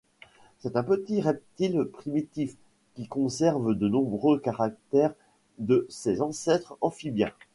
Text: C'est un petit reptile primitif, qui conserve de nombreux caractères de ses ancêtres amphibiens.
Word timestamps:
C'est 0.57 0.77
un 0.77 0.83
petit 0.83 1.21
reptile 1.21 1.83
primitif, 1.85 2.55
qui 2.95 3.05
conserve 3.07 3.75
de 3.75 3.87
nombreux 3.87 4.39
caractères 4.39 5.13
de 5.59 5.85
ses 5.91 6.21
ancêtres 6.23 6.75
amphibiens. 6.81 7.33